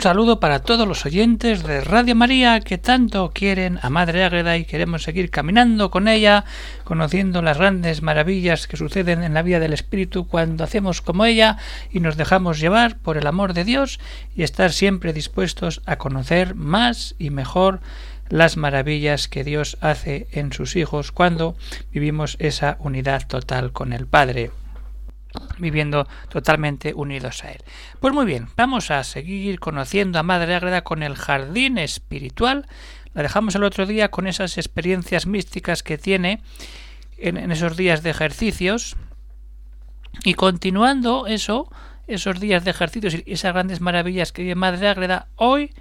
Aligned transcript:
Un 0.00 0.04
saludo 0.04 0.40
para 0.40 0.60
todos 0.60 0.88
los 0.88 1.04
oyentes 1.04 1.62
de 1.62 1.82
Radio 1.82 2.16
María 2.16 2.60
que 2.60 2.78
tanto 2.78 3.32
quieren 3.34 3.78
a 3.82 3.90
Madre 3.90 4.24
Ágreda 4.24 4.56
y 4.56 4.64
queremos 4.64 5.02
seguir 5.02 5.28
caminando 5.28 5.90
con 5.90 6.08
ella, 6.08 6.46
conociendo 6.84 7.42
las 7.42 7.58
grandes 7.58 8.00
maravillas 8.00 8.66
que 8.66 8.78
suceden 8.78 9.22
en 9.22 9.34
la 9.34 9.42
vida 9.42 9.60
del 9.60 9.74
Espíritu 9.74 10.26
cuando 10.26 10.64
hacemos 10.64 11.02
como 11.02 11.26
ella 11.26 11.58
y 11.92 12.00
nos 12.00 12.16
dejamos 12.16 12.60
llevar 12.60 12.96
por 12.96 13.18
el 13.18 13.26
amor 13.26 13.52
de 13.52 13.64
Dios 13.64 14.00
y 14.34 14.42
estar 14.42 14.72
siempre 14.72 15.12
dispuestos 15.12 15.82
a 15.84 15.96
conocer 15.96 16.54
más 16.54 17.14
y 17.18 17.28
mejor 17.28 17.80
las 18.30 18.56
maravillas 18.56 19.28
que 19.28 19.44
Dios 19.44 19.76
hace 19.82 20.28
en 20.32 20.54
sus 20.54 20.76
hijos 20.76 21.12
cuando 21.12 21.56
vivimos 21.92 22.38
esa 22.40 22.78
unidad 22.80 23.28
total 23.28 23.72
con 23.72 23.92
el 23.92 24.06
Padre 24.06 24.50
viviendo 25.58 26.06
totalmente 26.28 26.94
unidos 26.94 27.44
a 27.44 27.52
Él. 27.52 27.58
Pues 28.00 28.14
muy 28.14 28.26
bien, 28.26 28.48
vamos 28.56 28.90
a 28.90 29.04
seguir 29.04 29.60
conociendo 29.60 30.18
a 30.18 30.22
Madre 30.22 30.54
Ágreda 30.54 30.82
con 30.82 31.02
el 31.02 31.16
jardín 31.16 31.78
espiritual. 31.78 32.66
La 33.14 33.22
dejamos 33.22 33.54
el 33.54 33.64
otro 33.64 33.86
día 33.86 34.10
con 34.10 34.26
esas 34.26 34.58
experiencias 34.58 35.26
místicas 35.26 35.82
que 35.82 35.98
tiene 35.98 36.42
en, 37.18 37.50
esos 37.50 37.76
días 37.76 38.02
de 38.02 38.10
ejercicios. 38.10 38.96
Y 40.24 40.34
continuando 40.34 41.26
eso, 41.26 41.70
esos 42.06 42.40
días 42.40 42.64
de 42.64 42.70
ejercicios 42.70 43.14
y 43.14 43.32
esas 43.32 43.52
grandes 43.52 43.80
maravillas 43.80 44.32
que 44.32 44.42
vive 44.42 44.54
Madre 44.54 44.88
Ágreda, 44.88 45.28
hoy 45.36 45.72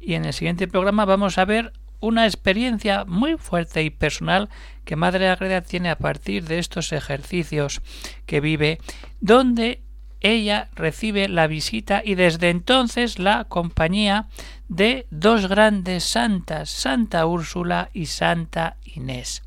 y 0.00 0.14
en 0.14 0.24
el 0.24 0.32
siguiente 0.32 0.68
programa 0.68 1.04
vamos 1.04 1.38
a 1.38 1.44
ver 1.44 1.72
una 2.00 2.26
experiencia 2.26 3.04
muy 3.06 3.36
fuerte 3.36 3.82
y 3.82 3.90
personal 3.90 4.48
que 4.84 4.96
Madre 4.96 5.28
Agreda 5.28 5.62
tiene 5.62 5.90
a 5.90 5.98
partir 5.98 6.44
de 6.44 6.58
estos 6.58 6.92
ejercicios 6.92 7.82
que 8.26 8.40
vive, 8.40 8.78
donde 9.20 9.82
ella 10.20 10.68
recibe 10.74 11.28
la 11.28 11.46
visita 11.46 12.02
y 12.04 12.14
desde 12.14 12.50
entonces 12.50 13.18
la 13.18 13.44
compañía 13.44 14.28
de 14.68 15.06
dos 15.10 15.48
grandes 15.48 16.04
santas, 16.04 16.70
Santa 16.70 17.26
Úrsula 17.26 17.90
y 17.92 18.06
Santa 18.06 18.76
Inés 18.84 19.45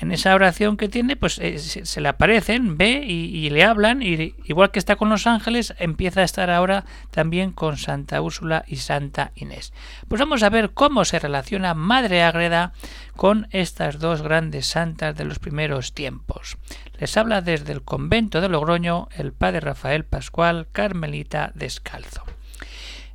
en 0.00 0.12
esa 0.12 0.34
oración 0.34 0.78
que 0.78 0.88
tiene, 0.88 1.14
pues 1.14 1.38
eh, 1.38 1.58
se, 1.58 2.00
le 2.00 2.08
aparecen, 2.08 2.78
ve 2.78 3.04
y, 3.06 3.50
le 3.50 3.64
hablan, 3.64 4.02
y 4.02 4.34
igual 4.44 4.70
que 4.70 4.78
está 4.78 4.96
con 4.96 5.10
los 5.10 5.26
ángeles, 5.26 5.74
empieza 5.78 6.22
a 6.22 6.24
estar 6.24 6.50
ahora 6.50 6.86
también 7.10 7.52
con 7.52 7.76
Santa 7.76 8.22
Úrsula 8.22 8.64
y 8.66 8.76
Santa 8.76 9.32
Inés. 9.34 9.74
Pues 10.08 10.18
vamos 10.18 10.42
a 10.42 10.48
ver 10.48 10.70
cómo 10.70 11.04
se 11.04 11.18
relaciona 11.18 11.74
Madre 11.74 12.22
Ágreda 12.22 12.72
con 13.14 13.46
estas 13.50 13.98
dos 13.98 14.22
grandes 14.22 14.66
santas 14.66 15.14
de 15.14 15.24
los 15.24 15.38
primeros 15.38 15.92
tiempos. 15.92 16.56
Les 16.98 17.16
habla 17.18 17.42
desde 17.42 17.72
el 17.72 17.82
convento 17.82 18.40
de 18.40 18.48
Logroño 18.48 19.08
el 19.14 19.32
padre 19.32 19.60
Rafael 19.60 20.04
Pascual, 20.04 20.66
Carmelita 20.72 21.52
Descalzo. 21.54 22.24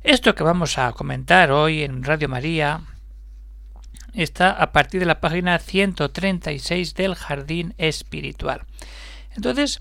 Esto 0.04 0.36
que 0.36 0.44
vamos 0.44 0.78
a 0.78 0.92
comentar 0.92 1.50
hoy 1.50 1.82
en 1.82 2.04
Radio 2.04 2.28
María, 2.28 2.82
está 4.16 4.50
a 4.50 4.72
partir 4.72 5.00
de 5.00 5.06
la 5.06 5.20
página 5.20 5.58
136 5.58 6.94
del 6.94 7.14
Jardín 7.14 7.74
Espiritual. 7.76 8.62
Entonces, 9.34 9.80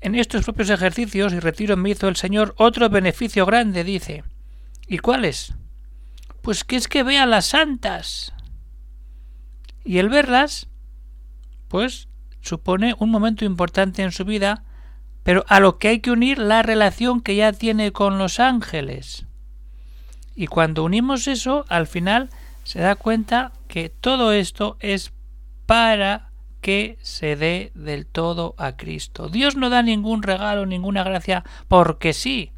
en 0.00 0.14
estos 0.14 0.44
propios 0.44 0.70
ejercicios 0.70 1.32
y 1.32 1.40
retiro 1.40 1.76
me 1.76 1.90
hizo 1.90 2.08
el 2.08 2.16
Señor 2.16 2.54
otro 2.58 2.90
beneficio 2.90 3.46
grande, 3.46 3.84
dice. 3.84 4.24
¿Y 4.86 4.98
cuál 4.98 5.24
es? 5.24 5.54
Pues 6.42 6.64
que 6.64 6.76
es 6.76 6.88
que 6.88 7.02
vea 7.02 7.26
las 7.26 7.46
santas. 7.46 8.32
Y 9.84 9.98
el 9.98 10.08
verlas, 10.08 10.68
pues, 11.68 12.08
supone 12.40 12.94
un 12.98 13.10
momento 13.10 13.44
importante 13.44 14.02
en 14.02 14.12
su 14.12 14.24
vida, 14.24 14.64
pero 15.22 15.44
a 15.48 15.60
lo 15.60 15.78
que 15.78 15.88
hay 15.88 16.00
que 16.00 16.10
unir 16.10 16.38
la 16.38 16.62
relación 16.62 17.20
que 17.20 17.36
ya 17.36 17.52
tiene 17.52 17.92
con 17.92 18.18
los 18.18 18.40
ángeles. 18.40 19.26
Y 20.34 20.46
cuando 20.46 20.84
unimos 20.84 21.26
eso, 21.26 21.64
al 21.68 21.86
final 21.86 22.30
se 22.68 22.80
da 22.80 22.96
cuenta 22.96 23.52
que 23.66 23.88
todo 23.88 24.30
esto 24.30 24.76
es 24.80 25.14
para 25.64 26.32
que 26.60 26.98
se 27.00 27.34
dé 27.34 27.72
del 27.74 28.04
todo 28.04 28.54
a 28.58 28.76
Cristo. 28.76 29.30
Dios 29.30 29.56
no 29.56 29.70
da 29.70 29.82
ningún 29.82 30.22
regalo, 30.22 30.66
ninguna 30.66 31.02
gracia 31.02 31.44
porque 31.66 32.12
sí. 32.12 32.52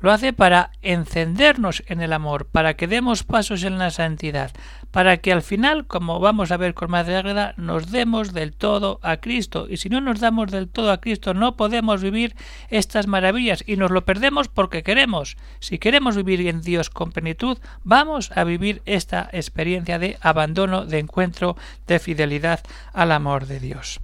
Lo 0.00 0.12
hace 0.12 0.32
para 0.32 0.70
encendernos 0.82 1.82
en 1.86 2.00
el 2.00 2.12
amor, 2.12 2.46
para 2.46 2.74
que 2.74 2.86
demos 2.86 3.22
pasos 3.22 3.64
en 3.64 3.78
la 3.78 3.90
santidad, 3.90 4.52
para 4.90 5.16
que 5.16 5.32
al 5.32 5.42
final, 5.42 5.86
como 5.86 6.20
vamos 6.20 6.50
a 6.50 6.56
ver 6.56 6.74
con 6.74 6.90
Madre 6.90 7.16
Ágreda, 7.16 7.54
nos 7.56 7.90
demos 7.90 8.32
del 8.32 8.52
todo 8.52 9.00
a 9.02 9.16
Cristo. 9.18 9.66
Y 9.68 9.78
si 9.78 9.88
no 9.88 10.00
nos 10.00 10.20
damos 10.20 10.50
del 10.50 10.68
todo 10.68 10.92
a 10.92 11.00
Cristo, 11.00 11.34
no 11.34 11.56
podemos 11.56 12.02
vivir 12.02 12.36
estas 12.68 13.06
maravillas 13.06 13.64
y 13.66 13.76
nos 13.76 13.90
lo 13.90 14.04
perdemos 14.04 14.48
porque 14.48 14.82
queremos. 14.82 15.36
Si 15.60 15.78
queremos 15.78 16.16
vivir 16.16 16.46
en 16.46 16.60
Dios 16.60 16.90
con 16.90 17.12
plenitud, 17.12 17.58
vamos 17.82 18.30
a 18.36 18.44
vivir 18.44 18.82
esta 18.84 19.28
experiencia 19.32 19.98
de 19.98 20.18
abandono, 20.20 20.84
de 20.84 20.98
encuentro, 20.98 21.56
de 21.86 21.98
fidelidad 21.98 22.60
al 22.92 23.12
amor 23.12 23.46
de 23.46 23.60
Dios. 23.60 24.00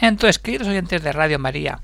Entonces, 0.00 0.38
queridos 0.38 0.68
oyentes 0.68 1.02
de 1.02 1.12
Radio 1.12 1.38
María, 1.38 1.80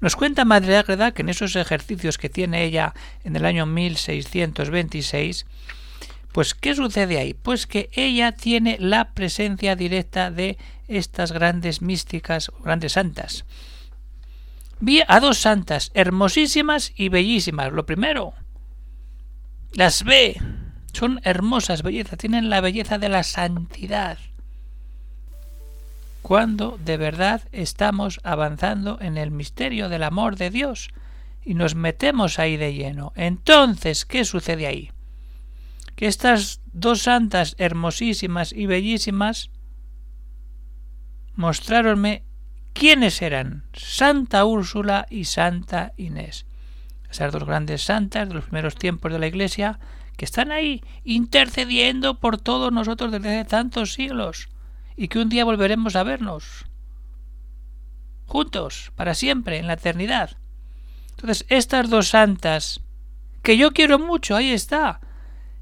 nos 0.00 0.14
cuenta 0.14 0.44
Madre 0.44 0.76
Ágreda 0.76 1.12
que 1.12 1.22
en 1.22 1.28
esos 1.28 1.56
ejercicios 1.56 2.18
que 2.18 2.28
tiene 2.28 2.64
ella 2.64 2.94
en 3.24 3.34
el 3.34 3.44
año 3.44 3.66
1626, 3.66 5.46
pues 6.32 6.54
¿qué 6.54 6.74
sucede 6.74 7.18
ahí? 7.18 7.34
Pues 7.34 7.66
que 7.66 7.88
ella 7.92 8.32
tiene 8.32 8.76
la 8.78 9.12
presencia 9.12 9.74
directa 9.74 10.30
de 10.30 10.58
estas 10.86 11.32
grandes 11.32 11.82
místicas, 11.82 12.52
grandes 12.62 12.92
santas. 12.92 13.44
Vi 14.78 15.02
a 15.08 15.20
dos 15.20 15.38
santas, 15.38 15.90
hermosísimas 15.94 16.92
y 16.94 17.08
bellísimas. 17.08 17.72
Lo 17.72 17.86
primero, 17.86 18.34
las 19.72 20.04
ve, 20.04 20.40
son 20.92 21.20
hermosas 21.24 21.82
bellezas, 21.82 22.18
tienen 22.18 22.50
la 22.50 22.60
belleza 22.60 22.98
de 22.98 23.08
la 23.08 23.22
santidad 23.22 24.18
cuando 26.26 26.76
de 26.84 26.96
verdad 26.96 27.42
estamos 27.52 28.18
avanzando 28.24 28.98
en 29.00 29.16
el 29.16 29.30
misterio 29.30 29.88
del 29.88 30.02
amor 30.02 30.34
de 30.34 30.50
Dios 30.50 30.90
y 31.44 31.54
nos 31.54 31.76
metemos 31.76 32.40
ahí 32.40 32.56
de 32.56 32.74
lleno. 32.74 33.12
Entonces, 33.14 34.04
¿qué 34.04 34.24
sucede 34.24 34.66
ahí? 34.66 34.90
Que 35.94 36.08
estas 36.08 36.62
dos 36.72 37.02
santas 37.02 37.54
hermosísimas 37.58 38.52
y 38.52 38.66
bellísimas 38.66 39.50
mostráronme 41.36 42.24
quiénes 42.72 43.22
eran 43.22 43.62
Santa 43.72 44.44
Úrsula 44.46 45.06
y 45.08 45.26
Santa 45.26 45.92
Inés. 45.96 46.44
Esas 47.08 47.30
dos 47.30 47.44
grandes 47.44 47.82
santas 47.82 48.28
de 48.28 48.34
los 48.34 48.46
primeros 48.46 48.74
tiempos 48.74 49.12
de 49.12 49.20
la 49.20 49.28
Iglesia 49.28 49.78
que 50.16 50.24
están 50.24 50.50
ahí 50.50 50.82
intercediendo 51.04 52.18
por 52.18 52.36
todos 52.36 52.72
nosotros 52.72 53.12
desde 53.12 53.44
tantos 53.44 53.92
siglos 53.92 54.48
y 54.96 55.08
que 55.08 55.18
un 55.18 55.28
día 55.28 55.44
volveremos 55.44 55.96
a 55.96 56.02
vernos 56.02 56.66
juntos, 58.26 58.92
para 58.96 59.14
siempre, 59.14 59.58
en 59.58 59.66
la 59.66 59.74
eternidad. 59.74 60.36
Entonces, 61.10 61.46
estas 61.48 61.88
dos 61.88 62.08
santas, 62.08 62.80
que 63.42 63.56
yo 63.56 63.72
quiero 63.72 63.98
mucho, 63.98 64.36
ahí 64.36 64.50
está, 64.50 65.00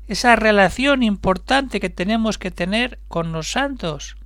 esa 0.08 0.36
relación 0.36 1.02
importante 1.02 1.80
que 1.80 1.90
tenemos 1.90 2.38
que 2.38 2.50
tener 2.50 2.98
con 3.08 3.32
los 3.32 3.52
santos. 3.52 4.16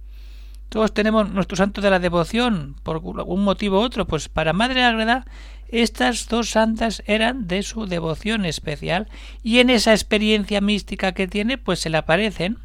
Todos 0.68 0.94
tenemos 0.94 1.30
nuestro 1.30 1.56
santo 1.56 1.80
de 1.80 1.90
la 1.90 1.98
devoción, 1.98 2.76
por 2.82 2.96
algún 2.96 3.44
motivo 3.44 3.80
u 3.80 3.82
otro, 3.82 4.06
pues 4.06 4.28
para 4.28 4.52
Madre 4.52 4.84
Ágreda, 4.84 5.26
estas 5.68 6.28
dos 6.28 6.50
santas 6.50 7.02
eran 7.06 7.46
de 7.46 7.62
su 7.62 7.86
devoción 7.86 8.44
especial, 8.44 9.08
y 9.42 9.58
en 9.58 9.70
esa 9.70 9.92
experiencia 9.92 10.60
mística 10.60 11.12
que 11.12 11.28
tiene, 11.28 11.58
pues 11.58 11.80
se 11.80 11.90
le 11.90 11.98
aparecen 11.98 12.58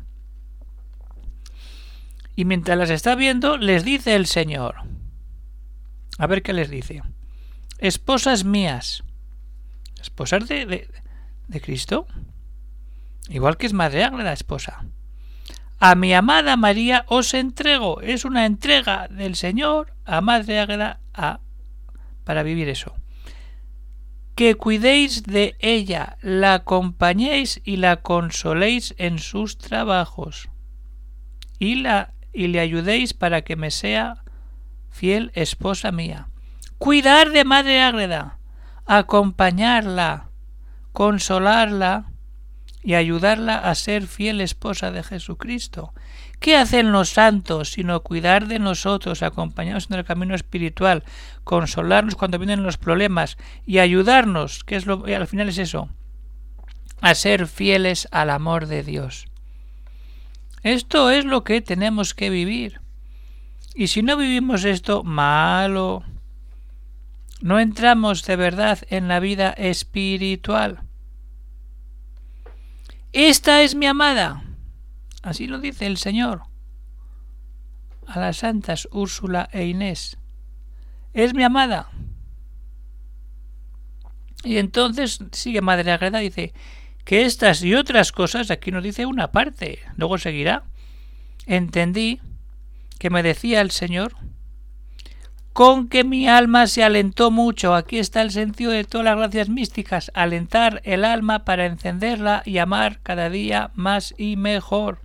y 2.35 2.45
mientras 2.45 2.77
las 2.77 2.89
está 2.89 3.15
viendo, 3.15 3.57
les 3.57 3.83
dice 3.83 4.15
el 4.15 4.25
Señor. 4.25 4.75
A 6.17 6.27
ver 6.27 6.41
qué 6.41 6.53
les 6.53 6.69
dice. 6.69 7.01
Esposas 7.79 8.43
mías. 8.43 9.03
¿Esposas 10.01 10.47
de, 10.47 10.87
de, 11.47 11.61
Cristo? 11.61 12.07
Igual 13.29 13.57
que 13.57 13.67
es 13.67 13.73
Madre 13.73 14.09
la 14.11 14.33
esposa. 14.33 14.85
A 15.79 15.95
mi 15.95 16.13
amada 16.13 16.55
María 16.55 17.05
os 17.07 17.33
entrego. 17.33 18.01
Es 18.01 18.25
una 18.25 18.45
entrega 18.45 19.07
del 19.09 19.35
Señor 19.35 19.93
a 20.05 20.21
Madre 20.21 20.59
Ágreda 20.59 20.99
a, 21.13 21.39
para 22.23 22.43
vivir 22.43 22.69
eso. 22.69 22.95
que 24.35 24.55
cuidéis 24.55 25.23
de 25.23 25.55
ella, 25.59 26.17
la 26.21 26.55
acompañéis 26.55 27.61
y 27.63 27.77
la 27.77 27.97
consoléis 27.97 28.95
en 28.97 29.19
sus 29.19 29.59
trabajos, 29.59 30.49
y, 31.59 31.75
la, 31.75 32.13
y 32.33 32.47
le 32.47 32.59
ayudéis 32.59 33.13
para 33.13 33.43
que 33.43 33.55
me 33.55 33.71
sea 33.71 34.23
fiel 34.89 35.31
esposa 35.35 35.91
mía. 35.91 36.27
Cuidar 36.77 37.31
de 37.31 37.45
Madre 37.45 37.81
Ágreda, 37.81 38.39
acompañarla, 38.85 40.29
consolarla 40.91 42.07
y 42.83 42.95
ayudarla 42.95 43.57
a 43.57 43.73
ser 43.75 44.07
fiel 44.07 44.41
esposa 44.41 44.91
de 44.91 45.03
Jesucristo. 45.03 45.93
¿Qué 46.39 46.57
hacen 46.57 46.91
los 46.91 47.09
santos 47.11 47.71
sino 47.71 48.01
cuidar 48.01 48.47
de 48.47 48.59
nosotros, 48.59 49.23
acompañarnos 49.23 49.89
en 49.89 49.97
el 49.97 50.03
camino 50.03 50.35
espiritual, 50.35 51.03
consolarnos 51.45 52.15
cuando 52.15 52.37
vienen 52.37 52.63
los 52.63 52.77
problemas 52.77 53.37
y 53.65 53.79
ayudarnos, 53.79 54.65
que 54.65 54.75
es 54.75 54.85
lo 54.85 55.05
al 55.05 55.27
final 55.27 55.47
es 55.47 55.57
eso, 55.57 55.89
a 56.99 57.15
ser 57.15 57.47
fieles 57.47 58.09
al 58.11 58.29
amor 58.29 58.67
de 58.67 58.83
Dios? 58.83 59.27
Esto 60.63 61.11
es 61.11 61.25
lo 61.25 61.43
que 61.43 61.61
tenemos 61.61 62.13
que 62.13 62.29
vivir. 62.29 62.81
Y 63.75 63.87
si 63.87 64.01
no 64.01 64.17
vivimos 64.17 64.63
esto, 64.63 65.03
malo. 65.03 66.03
No 67.41 67.59
entramos 67.59 68.25
de 68.25 68.37
verdad 68.37 68.79
en 68.89 69.07
la 69.09 69.19
vida 69.19 69.51
espiritual. 69.51 70.81
Esta 73.11 73.61
es 73.61 73.75
mi 73.75 73.85
amada. 73.85 74.43
Así 75.21 75.47
lo 75.47 75.59
dice 75.59 75.85
el 75.85 75.97
Señor 75.97 76.43
a 78.07 78.19
las 78.19 78.37
santas 78.37 78.87
Úrsula 78.91 79.49
e 79.51 79.65
Inés. 79.65 80.17
Es 81.13 81.33
mi 81.33 81.43
amada. 81.43 81.89
Y 84.43 84.57
entonces 84.57 85.19
sigue 85.31 85.61
Madre 85.61 85.91
Agreda, 85.91 86.19
dice 86.19 86.53
que 87.03 87.25
estas 87.25 87.63
y 87.63 87.75
otras 87.75 88.11
cosas, 88.11 88.49
aquí 88.51 88.71
nos 88.71 88.83
dice 88.83 89.05
una 89.05 89.31
parte, 89.31 89.79
luego 89.97 90.17
seguirá. 90.17 90.63
Entendí 91.45 92.19
que 92.99 93.09
me 93.09 93.23
decía 93.23 93.61
el 93.61 93.71
Señor, 93.71 94.15
con 95.51 95.87
que 95.87 96.03
mi 96.03 96.27
alma 96.27 96.67
se 96.67 96.83
alentó 96.83 97.29
mucho. 97.29 97.75
Aquí 97.75 97.99
está 97.99 98.21
el 98.21 98.31
sentido 98.31 98.71
de 98.71 98.85
todas 98.85 99.05
las 99.05 99.17
gracias 99.17 99.49
místicas, 99.49 100.11
alentar 100.15 100.81
el 100.83 101.05
alma 101.05 101.45
para 101.45 101.65
encenderla 101.65 102.41
y 102.45 102.57
amar 102.57 102.99
cada 103.03 103.29
día 103.29 103.71
más 103.75 104.15
y 104.17 104.35
mejor. 104.35 104.99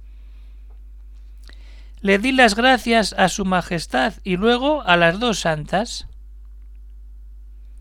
Le 2.00 2.19
di 2.19 2.33
las 2.33 2.55
gracias 2.55 3.12
a 3.12 3.29
su 3.29 3.45
Majestad 3.45 4.15
y 4.23 4.37
luego 4.37 4.83
a 4.83 4.97
las 4.97 5.19
dos 5.19 5.41
santas. 5.41 6.06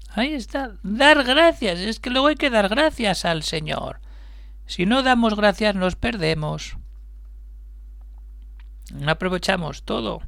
Ahí 0.10 0.34
está, 0.34 0.72
dar 0.82 1.24
gracias, 1.24 1.80
es 1.80 2.00
que 2.00 2.10
luego 2.10 2.28
hay 2.28 2.36
que 2.36 2.50
dar 2.50 2.68
gracias 2.70 3.24
al 3.24 3.44
Señor. 3.44 4.00
Si 4.68 4.86
no 4.86 5.02
damos 5.02 5.36
gracias 5.36 5.76
nos 5.76 5.96
perdemos. 5.96 6.78
No 8.94 9.12
aprovechamos 9.12 9.84
todo. 9.84 10.22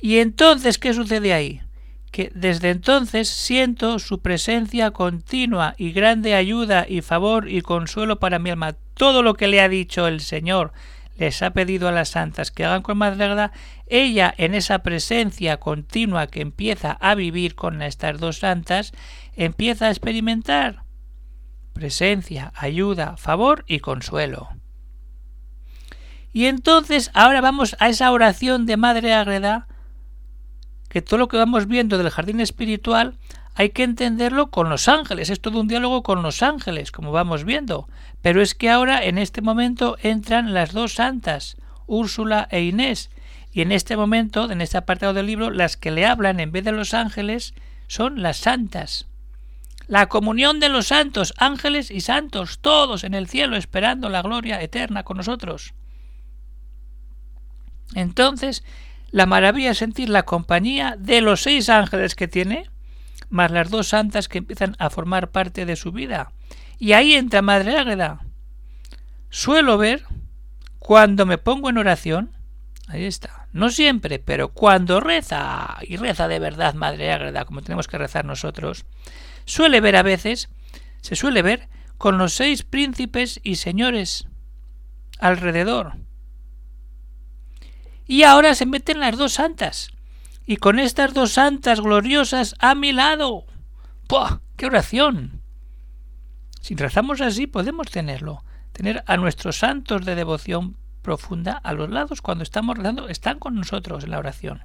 Y 0.00 0.18
entonces, 0.18 0.78
¿qué 0.78 0.94
sucede 0.94 1.32
ahí? 1.32 1.62
Que 2.10 2.30
desde 2.34 2.70
entonces 2.70 3.28
siento 3.28 3.98
su 3.98 4.20
presencia 4.20 4.90
continua 4.90 5.74
y 5.78 5.92
grande 5.92 6.34
ayuda 6.34 6.86
y 6.88 7.00
favor 7.00 7.48
y 7.48 7.62
consuelo 7.62 8.18
para 8.18 8.38
mi 8.38 8.50
alma. 8.50 8.76
Todo 8.94 9.22
lo 9.22 9.34
que 9.34 9.48
le 9.48 9.60
ha 9.60 9.68
dicho 9.68 10.06
el 10.06 10.20
Señor 10.20 10.72
les 11.16 11.42
ha 11.42 11.50
pedido 11.52 11.88
a 11.88 11.92
las 11.92 12.10
santas 12.10 12.50
que 12.50 12.64
hagan 12.64 12.82
con 12.82 12.98
verdad, 12.98 13.52
ella 13.86 14.34
en 14.36 14.54
esa 14.54 14.80
presencia 14.80 15.58
continua 15.58 16.26
que 16.26 16.40
empieza 16.40 16.92
a 16.92 17.14
vivir 17.14 17.54
con 17.54 17.80
estas 17.82 18.18
dos 18.18 18.38
santas, 18.38 18.92
empieza 19.36 19.86
a 19.86 19.90
experimentar 19.90 20.81
presencia, 21.72 22.52
ayuda, 22.56 23.16
favor 23.16 23.64
y 23.66 23.80
consuelo. 23.80 24.48
Y 26.32 26.46
entonces 26.46 27.10
ahora 27.14 27.40
vamos 27.40 27.76
a 27.78 27.88
esa 27.88 28.10
oración 28.10 28.64
de 28.66 28.76
Madre 28.76 29.12
Ágreda, 29.12 29.66
que 30.88 31.02
todo 31.02 31.18
lo 31.18 31.28
que 31.28 31.36
vamos 31.36 31.66
viendo 31.66 31.98
del 31.98 32.10
jardín 32.10 32.40
espiritual 32.40 33.18
hay 33.54 33.70
que 33.70 33.82
entenderlo 33.82 34.50
con 34.50 34.70
los 34.70 34.88
ángeles, 34.88 35.28
es 35.28 35.40
todo 35.40 35.60
un 35.60 35.68
diálogo 35.68 36.02
con 36.02 36.22
los 36.22 36.42
ángeles, 36.42 36.90
como 36.90 37.12
vamos 37.12 37.44
viendo. 37.44 37.86
Pero 38.22 38.40
es 38.40 38.54
que 38.54 38.70
ahora, 38.70 39.04
en 39.04 39.18
este 39.18 39.42
momento, 39.42 39.96
entran 40.02 40.54
las 40.54 40.72
dos 40.72 40.94
santas, 40.94 41.56
Úrsula 41.86 42.48
e 42.50 42.62
Inés, 42.62 43.10
y 43.52 43.60
en 43.60 43.72
este 43.72 43.96
momento, 43.96 44.50
en 44.50 44.62
este 44.62 44.78
apartado 44.78 45.12
del 45.12 45.26
libro, 45.26 45.50
las 45.50 45.76
que 45.76 45.90
le 45.90 46.06
hablan 46.06 46.40
en 46.40 46.52
vez 46.52 46.64
de 46.64 46.72
los 46.72 46.94
ángeles 46.94 47.52
son 47.88 48.22
las 48.22 48.38
santas. 48.38 49.06
La 49.92 50.08
comunión 50.08 50.58
de 50.58 50.70
los 50.70 50.86
santos, 50.86 51.34
ángeles 51.36 51.90
y 51.90 52.00
santos, 52.00 52.60
todos 52.60 53.04
en 53.04 53.12
el 53.12 53.28
cielo 53.28 53.58
esperando 53.58 54.08
la 54.08 54.22
gloria 54.22 54.62
eterna 54.62 55.02
con 55.02 55.18
nosotros. 55.18 55.74
Entonces, 57.94 58.64
la 59.10 59.26
maravilla 59.26 59.72
es 59.72 59.76
sentir 59.76 60.08
la 60.08 60.22
compañía 60.22 60.96
de 60.98 61.20
los 61.20 61.42
seis 61.42 61.68
ángeles 61.68 62.14
que 62.14 62.26
tiene, 62.26 62.70
más 63.28 63.50
las 63.50 63.68
dos 63.68 63.88
santas 63.88 64.28
que 64.28 64.38
empiezan 64.38 64.76
a 64.78 64.88
formar 64.88 65.30
parte 65.30 65.66
de 65.66 65.76
su 65.76 65.92
vida. 65.92 66.32
Y 66.78 66.94
ahí 66.94 67.12
entra 67.12 67.42
Madre 67.42 67.76
Ágreda. 67.76 68.20
Suelo 69.28 69.76
ver, 69.76 70.06
cuando 70.78 71.26
me 71.26 71.36
pongo 71.36 71.68
en 71.68 71.76
oración, 71.76 72.30
ahí 72.88 73.04
está, 73.04 73.46
no 73.52 73.68
siempre, 73.68 74.18
pero 74.18 74.54
cuando 74.54 75.00
reza, 75.00 75.76
y 75.82 75.98
reza 75.98 76.28
de 76.28 76.38
verdad 76.38 76.72
Madre 76.72 77.12
Ágreda, 77.12 77.44
como 77.44 77.60
tenemos 77.60 77.88
que 77.88 77.98
rezar 77.98 78.24
nosotros, 78.24 78.86
suele 79.44 79.80
ver 79.80 79.96
a 79.96 80.02
veces, 80.02 80.48
se 81.00 81.16
suele 81.16 81.42
ver 81.42 81.68
con 81.98 82.18
los 82.18 82.34
seis 82.34 82.62
príncipes 82.62 83.40
y 83.42 83.56
señores 83.56 84.26
alrededor, 85.18 85.94
y 88.06 88.24
ahora 88.24 88.54
se 88.54 88.66
meten 88.66 89.00
las 89.00 89.16
dos 89.16 89.32
santas. 89.32 89.90
Y 90.44 90.56
con 90.56 90.78
estas 90.78 91.14
dos 91.14 91.32
santas 91.32 91.80
gloriosas 91.80 92.54
a 92.58 92.74
mi 92.74 92.92
lado. 92.92 93.44
¡Puah! 94.08 94.40
¡Qué 94.56 94.66
oración! 94.66 95.40
Si 96.60 96.74
rezamos 96.74 97.20
así 97.20 97.46
podemos 97.46 97.90
tenerlo. 97.90 98.44
Tener 98.72 99.02
a 99.06 99.16
nuestros 99.16 99.56
santos 99.56 100.04
de 100.04 100.14
devoción 100.14 100.76
profunda 101.02 101.52
a 101.52 101.72
los 101.72 101.90
lados 101.90 102.22
cuando 102.22 102.44
estamos 102.44 102.76
rezando, 102.76 103.08
están 103.08 103.38
con 103.38 103.54
nosotros 103.54 104.04
en 104.04 104.10
la 104.10 104.18
oración. 104.18 104.62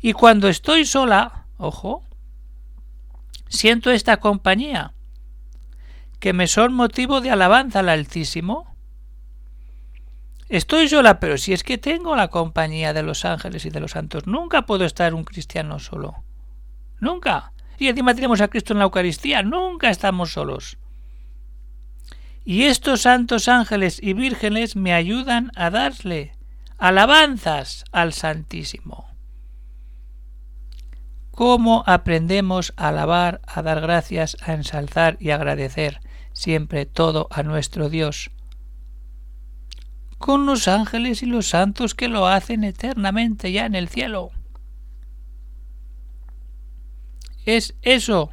Y 0.00 0.12
cuando 0.12 0.48
estoy 0.48 0.84
sola, 0.84 1.46
ojo, 1.56 2.02
siento 3.48 3.90
esta 3.90 4.18
compañía, 4.18 4.92
que 6.20 6.32
me 6.32 6.46
son 6.46 6.72
motivo 6.72 7.20
de 7.20 7.30
alabanza 7.30 7.80
al 7.80 7.88
Altísimo, 7.88 8.74
Estoy 10.48 10.88
sola, 10.88 11.20
pero 11.20 11.38
si 11.38 11.52
es 11.52 11.64
que 11.64 11.78
tengo 11.78 12.14
la 12.16 12.28
compañía 12.28 12.92
de 12.92 13.02
los 13.02 13.24
ángeles 13.24 13.64
y 13.64 13.70
de 13.70 13.80
los 13.80 13.92
santos, 13.92 14.26
nunca 14.26 14.62
puedo 14.62 14.84
estar 14.84 15.14
un 15.14 15.24
cristiano 15.24 15.78
solo. 15.78 16.22
Nunca. 17.00 17.52
Y 17.78 17.88
encima 17.88 18.14
tenemos 18.14 18.40
a 18.40 18.48
Cristo 18.48 18.72
en 18.72 18.78
la 18.78 18.84
Eucaristía, 18.84 19.42
nunca 19.42 19.88
estamos 19.90 20.32
solos. 20.32 20.76
Y 22.44 22.64
estos 22.64 23.02
santos 23.02 23.48
ángeles 23.48 23.98
y 24.02 24.12
vírgenes 24.12 24.76
me 24.76 24.92
ayudan 24.92 25.50
a 25.56 25.70
darle 25.70 26.36
alabanzas 26.76 27.84
al 27.90 28.12
Santísimo. 28.12 29.08
¿Cómo 31.34 31.82
aprendemos 31.86 32.72
a 32.76 32.88
alabar, 32.88 33.40
a 33.46 33.62
dar 33.62 33.80
gracias, 33.80 34.36
a 34.42 34.52
ensalzar 34.52 35.16
y 35.20 35.30
agradecer 35.30 36.00
siempre 36.32 36.86
todo 36.86 37.28
a 37.30 37.42
nuestro 37.42 37.88
Dios? 37.88 38.30
con 40.24 40.46
los 40.46 40.68
ángeles 40.68 41.22
y 41.22 41.26
los 41.26 41.48
santos 41.48 41.94
que 41.94 42.08
lo 42.08 42.26
hacen 42.26 42.64
eternamente 42.64 43.52
ya 43.52 43.66
en 43.66 43.74
el 43.74 43.90
cielo. 43.90 44.30
Es 47.44 47.74
eso, 47.82 48.30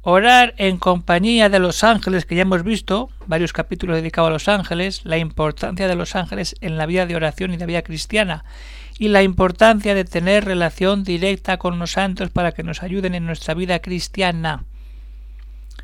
orar 0.00 0.52
en 0.56 0.78
compañía 0.78 1.48
de 1.48 1.60
los 1.60 1.84
ángeles, 1.84 2.26
que 2.26 2.34
ya 2.34 2.42
hemos 2.42 2.64
visto, 2.64 3.08
varios 3.28 3.52
capítulos 3.52 3.94
dedicados 3.94 4.30
a 4.30 4.32
los 4.32 4.48
ángeles, 4.48 5.02
la 5.04 5.18
importancia 5.18 5.86
de 5.86 5.94
los 5.94 6.16
ángeles 6.16 6.56
en 6.60 6.76
la 6.76 6.86
vida 6.86 7.06
de 7.06 7.14
oración 7.14 7.54
y 7.54 7.56
la 7.56 7.66
vida 7.66 7.82
cristiana, 7.82 8.44
y 9.00 9.08
la 9.08 9.22
importancia 9.22 9.94
de 9.94 10.04
tener 10.04 10.44
relación 10.44 11.04
directa 11.04 11.56
con 11.56 11.78
los 11.78 11.92
santos 11.92 12.28
para 12.28 12.52
que 12.52 12.62
nos 12.62 12.82
ayuden 12.82 13.14
en 13.14 13.24
nuestra 13.24 13.54
vida 13.54 13.78
cristiana. 13.78 14.66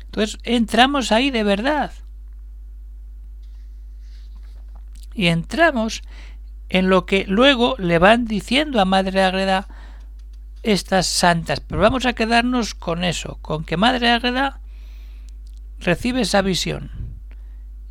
Entonces 0.05 0.37
entramos 0.43 1.11
ahí 1.11 1.31
de 1.31 1.41
verdad 1.41 1.91
y 5.15 5.29
entramos 5.29 6.03
en 6.69 6.89
lo 6.89 7.07
que 7.07 7.25
luego 7.27 7.73
le 7.79 7.97
van 7.97 8.25
diciendo 8.25 8.79
a 8.79 8.85
Madre 8.85 9.23
Ágreda 9.23 9.67
estas 10.61 11.07
santas. 11.07 11.59
Pero 11.59 11.81
vamos 11.81 12.05
a 12.05 12.13
quedarnos 12.13 12.75
con 12.75 13.03
eso, 13.03 13.39
con 13.41 13.63
que 13.65 13.77
Madre 13.77 14.11
Ágreda 14.11 14.61
recibe 15.79 16.21
esa 16.21 16.43
visión. 16.43 16.91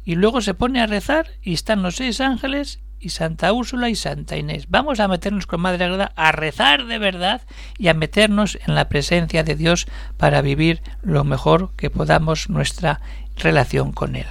Y 0.05 0.15
luego 0.15 0.41
se 0.41 0.55
pone 0.55 0.81
a 0.81 0.87
rezar 0.87 1.33
y 1.43 1.53
están 1.53 1.83
los 1.83 1.97
seis 1.97 2.21
ángeles 2.21 2.79
y 3.01 3.11
Santa 3.11 3.53
Úrsula 3.53 3.89
y 3.89 3.95
Santa 3.95 4.37
Inés. 4.37 4.67
Vamos 4.69 5.01
a 5.01 5.09
meternos 5.09 5.47
con 5.47 5.61
Madre 5.61 5.85
Agreda 5.85 6.13
a 6.17 6.33
rezar 6.33 6.87
de 6.87 6.99
verdad 6.99 7.43
y 7.79 7.89
a 7.89 7.95
meternos 7.95 8.59
en 8.67 8.75
la 8.75 8.89
presencia 8.89 9.45
de 9.45 9.55
Dios 9.55 9.87
para 10.17 10.43
vivir 10.43 10.83
lo 11.03 11.25
mejor 11.25 11.75
que 11.77 11.91
podamos 11.91 12.49
nuestra 12.49 13.01
relación 13.37 13.93
con 13.93 14.17
Él. 14.17 14.27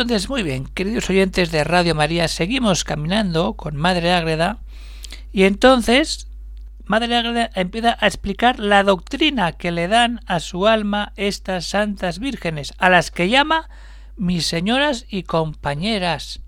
Entonces, 0.00 0.30
muy 0.30 0.42
bien, 0.42 0.64
queridos 0.64 1.10
oyentes 1.10 1.50
de 1.50 1.62
Radio 1.62 1.94
María, 1.94 2.26
seguimos 2.26 2.84
caminando 2.84 3.52
con 3.52 3.76
Madre 3.76 4.12
Ágreda 4.12 4.56
y 5.30 5.44
entonces 5.44 6.26
Madre 6.86 7.14
Ágreda 7.16 7.50
empieza 7.54 7.98
a 8.00 8.06
explicar 8.06 8.58
la 8.60 8.82
doctrina 8.82 9.52
que 9.52 9.70
le 9.70 9.88
dan 9.88 10.22
a 10.24 10.40
su 10.40 10.66
alma 10.66 11.12
estas 11.16 11.66
santas 11.66 12.18
vírgenes, 12.18 12.72
a 12.78 12.88
las 12.88 13.10
que 13.10 13.28
llama 13.28 13.68
mis 14.16 14.46
señoras 14.46 15.04
y 15.10 15.24
compañeras. 15.24 16.40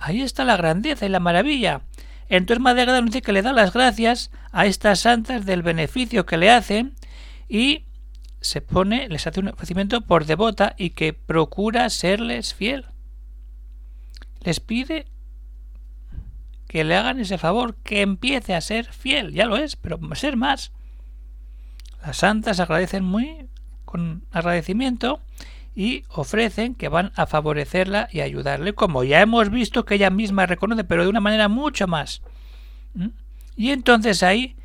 Ahí 0.00 0.20
está 0.20 0.44
la 0.44 0.56
grandeza 0.56 1.06
y 1.06 1.10
la 1.10 1.20
maravilla. 1.20 1.82
Entonces 2.28 2.60
Madre 2.60 2.82
Ágreda 2.82 3.00
dice 3.02 3.22
que 3.22 3.32
le 3.32 3.42
da 3.42 3.52
las 3.52 3.72
gracias 3.72 4.32
a 4.50 4.66
estas 4.66 4.98
santas 4.98 5.46
del 5.46 5.62
beneficio 5.62 6.26
que 6.26 6.36
le 6.36 6.50
hacen 6.50 6.96
y 7.48 7.84
se 8.44 8.60
pone, 8.60 9.08
les 9.08 9.26
hace 9.26 9.40
un 9.40 9.48
ofrecimiento 9.48 10.02
por 10.02 10.26
devota 10.26 10.74
y 10.78 10.90
que 10.90 11.12
procura 11.12 11.90
serles 11.90 12.54
fiel. 12.54 12.86
Les 14.42 14.60
pide 14.60 15.06
que 16.68 16.84
le 16.84 16.96
hagan 16.96 17.20
ese 17.20 17.38
favor, 17.38 17.76
que 17.76 18.02
empiece 18.02 18.54
a 18.54 18.60
ser 18.60 18.92
fiel, 18.92 19.32
ya 19.32 19.46
lo 19.46 19.56
es, 19.56 19.76
pero 19.76 19.98
ser 20.14 20.36
más. 20.36 20.72
Las 22.04 22.18
santas 22.18 22.60
agradecen 22.60 23.04
muy 23.04 23.48
con 23.84 24.24
agradecimiento 24.32 25.20
y 25.74 26.04
ofrecen 26.08 26.74
que 26.74 26.88
van 26.88 27.12
a 27.16 27.26
favorecerla 27.26 28.08
y 28.10 28.20
ayudarle, 28.20 28.74
como 28.74 29.04
ya 29.04 29.20
hemos 29.20 29.50
visto 29.50 29.84
que 29.84 29.94
ella 29.94 30.10
misma 30.10 30.46
reconoce, 30.46 30.84
pero 30.84 31.04
de 31.04 31.10
una 31.10 31.20
manera 31.20 31.48
mucho 31.48 31.86
más. 31.86 32.22
¿Mm? 32.94 33.08
Y 33.56 33.70
entonces 33.70 34.22
ahí 34.22 34.56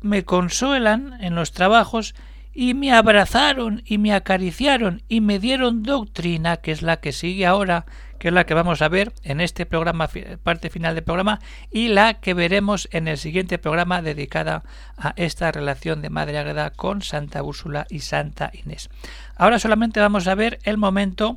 me 0.00 0.24
consuelan 0.24 1.16
en 1.20 1.34
los 1.34 1.52
trabajos 1.52 2.14
y 2.54 2.74
me 2.74 2.92
abrazaron 2.92 3.82
y 3.84 3.98
me 3.98 4.14
acariciaron 4.14 5.02
y 5.08 5.20
me 5.20 5.40
dieron 5.40 5.82
doctrina, 5.82 6.58
que 6.58 6.70
es 6.70 6.82
la 6.82 6.98
que 7.00 7.12
sigue 7.12 7.46
ahora, 7.46 7.84
que 8.18 8.28
es 8.28 8.34
la 8.34 8.46
que 8.46 8.54
vamos 8.54 8.80
a 8.80 8.88
ver 8.88 9.12
en 9.24 9.40
este 9.40 9.66
programa, 9.66 10.08
parte 10.42 10.70
final 10.70 10.94
del 10.94 11.04
programa, 11.04 11.40
y 11.70 11.88
la 11.88 12.14
que 12.14 12.32
veremos 12.32 12.88
en 12.92 13.08
el 13.08 13.18
siguiente 13.18 13.58
programa 13.58 14.02
dedicada 14.02 14.62
a 14.96 15.12
esta 15.16 15.50
relación 15.50 16.00
de 16.00 16.10
Madre 16.10 16.38
Agreda 16.38 16.70
con 16.70 17.02
Santa 17.02 17.42
Úrsula 17.42 17.86
y 17.90 17.98
Santa 17.98 18.50
Inés. 18.54 18.88
Ahora 19.36 19.58
solamente 19.58 20.00
vamos 20.00 20.28
a 20.28 20.36
ver 20.36 20.60
el 20.62 20.78
momento 20.78 21.36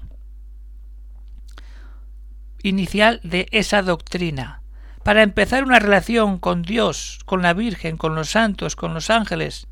inicial 2.62 3.20
de 3.24 3.48
esa 3.52 3.82
doctrina. 3.82 4.62
Para 5.04 5.24
empezar 5.24 5.64
una 5.64 5.80
relación 5.80 6.38
con 6.38 6.62
Dios, 6.62 7.20
con 7.26 7.42
la 7.42 7.54
Virgen, 7.54 7.98
con 7.98 8.14
los 8.14 8.30
santos, 8.30 8.76
con 8.76 8.94
los 8.94 9.10
ángeles, 9.10 9.68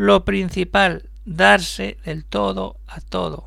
lo 0.00 0.24
principal, 0.24 1.10
darse 1.26 1.98
del 2.06 2.24
todo 2.24 2.80
a 2.86 3.02
todo. 3.02 3.44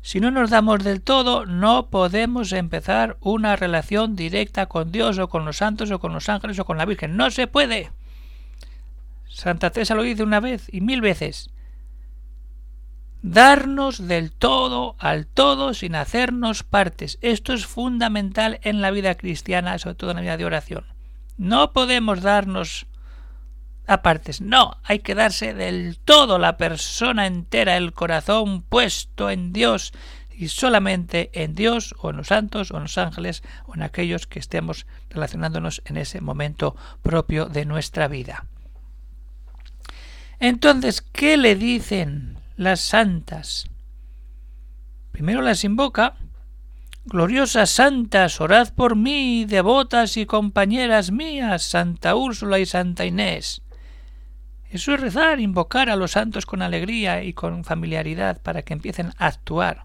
Si 0.00 0.20
no 0.20 0.30
nos 0.30 0.50
damos 0.50 0.84
del 0.84 1.02
todo, 1.02 1.44
no 1.44 1.90
podemos 1.90 2.52
empezar 2.52 3.16
una 3.20 3.56
relación 3.56 4.14
directa 4.14 4.66
con 4.66 4.92
Dios 4.92 5.18
o 5.18 5.28
con 5.28 5.44
los 5.44 5.56
santos 5.56 5.90
o 5.90 5.98
con 5.98 6.12
los 6.12 6.28
ángeles 6.28 6.60
o 6.60 6.64
con 6.64 6.78
la 6.78 6.84
Virgen. 6.84 7.16
No 7.16 7.32
se 7.32 7.48
puede. 7.48 7.90
Santa 9.26 9.70
Teresa 9.70 9.96
lo 9.96 10.02
dice 10.02 10.22
una 10.22 10.38
vez 10.38 10.68
y 10.72 10.82
mil 10.82 11.00
veces. 11.00 11.50
Darnos 13.20 14.06
del 14.06 14.30
todo 14.30 14.94
al 15.00 15.26
todo 15.26 15.74
sin 15.74 15.96
hacernos 15.96 16.62
partes. 16.62 17.18
Esto 17.22 17.54
es 17.54 17.66
fundamental 17.66 18.60
en 18.62 18.80
la 18.80 18.92
vida 18.92 19.16
cristiana, 19.16 19.80
sobre 19.80 19.96
todo 19.96 20.10
en 20.12 20.18
la 20.18 20.22
vida 20.22 20.36
de 20.36 20.44
oración. 20.44 20.84
No 21.36 21.72
podemos 21.72 22.22
darnos 22.22 22.86
apartes. 23.88 24.40
No, 24.40 24.76
hay 24.84 25.00
que 25.00 25.14
darse 25.14 25.54
del 25.54 25.98
todo 25.98 26.38
la 26.38 26.56
persona 26.56 27.26
entera, 27.26 27.76
el 27.76 27.92
corazón 27.92 28.62
puesto 28.62 29.30
en 29.30 29.52
Dios 29.52 29.92
y 30.30 30.48
solamente 30.48 31.30
en 31.32 31.54
Dios 31.56 31.94
o 31.98 32.10
en 32.10 32.18
los 32.18 32.28
santos 32.28 32.70
o 32.70 32.76
en 32.76 32.84
los 32.84 32.98
ángeles 32.98 33.42
o 33.66 33.74
en 33.74 33.82
aquellos 33.82 34.28
que 34.28 34.38
estemos 34.38 34.86
relacionándonos 35.10 35.82
en 35.86 35.96
ese 35.96 36.20
momento 36.20 36.76
propio 37.02 37.46
de 37.46 37.64
nuestra 37.64 38.06
vida. 38.06 38.44
Entonces, 40.38 41.00
¿qué 41.00 41.36
le 41.36 41.56
dicen 41.56 42.36
las 42.56 42.80
santas? 42.80 43.66
Primero 45.10 45.42
las 45.42 45.64
invoca. 45.64 46.14
Gloriosas 47.06 47.70
santas, 47.70 48.38
orad 48.40 48.68
por 48.74 48.94
mí, 48.94 49.46
devotas 49.46 50.18
y 50.18 50.26
compañeras 50.26 51.10
mías, 51.10 51.62
Santa 51.62 52.14
Úrsula 52.14 52.58
y 52.58 52.66
Santa 52.66 53.06
Inés. 53.06 53.62
Eso 54.70 54.92
es 54.94 55.00
rezar, 55.00 55.40
invocar 55.40 55.88
a 55.88 55.96
los 55.96 56.12
santos 56.12 56.44
con 56.44 56.60
alegría 56.60 57.22
y 57.22 57.32
con 57.32 57.64
familiaridad 57.64 58.42
para 58.42 58.62
que 58.62 58.74
empiecen 58.74 59.12
a 59.16 59.26
actuar. 59.26 59.84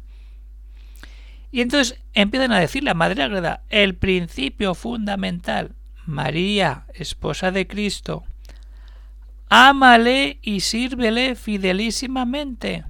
Y 1.52 1.62
entonces 1.62 2.02
empiezan 2.14 2.52
a 2.52 2.60
decir 2.60 2.84
la 2.84 2.94
Madre 2.94 3.24
Ágreda, 3.24 3.64
el 3.70 3.96
principio 3.96 4.74
fundamental, 4.74 5.76
María, 6.06 6.86
esposa 6.94 7.52
de 7.52 7.68
Cristo, 7.68 8.24
ámale 9.50 10.40
y 10.42 10.62
sírvele 10.62 11.36
fidelísimamente. 11.36 12.86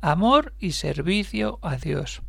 Amor 0.00 0.54
y 0.58 0.72
servicio 0.72 1.58
a 1.62 1.76
Dios. 1.76 2.22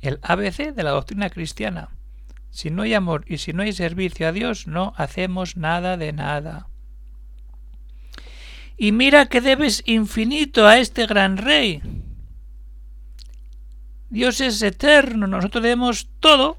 El 0.00 0.18
ABC 0.22 0.74
de 0.74 0.82
la 0.82 0.90
doctrina 0.90 1.30
cristiana. 1.30 1.93
Si 2.54 2.70
no 2.70 2.82
hay 2.82 2.94
amor 2.94 3.24
y 3.26 3.38
si 3.38 3.52
no 3.52 3.64
hay 3.64 3.72
servicio 3.72 4.28
a 4.28 4.32
Dios, 4.32 4.68
no 4.68 4.94
hacemos 4.96 5.56
nada 5.56 5.96
de 5.96 6.12
nada. 6.12 6.68
Y 8.76 8.92
mira 8.92 9.26
que 9.26 9.40
debes 9.40 9.82
infinito 9.86 10.64
a 10.64 10.78
este 10.78 11.06
gran 11.06 11.36
rey. 11.36 11.82
Dios 14.08 14.40
es 14.40 14.62
eterno, 14.62 15.26
nosotros 15.26 15.64
debemos 15.64 16.08
todo, 16.20 16.56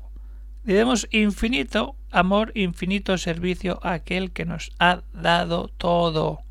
debemos 0.66 1.08
infinito 1.12 1.96
amor, 2.12 2.52
infinito 2.56 3.18
servicio 3.18 3.80
a 3.82 3.94
aquel 3.94 4.32
que 4.32 4.44
nos 4.44 4.74
ha 4.80 5.02
dado 5.14 5.70
todo. 5.70 6.42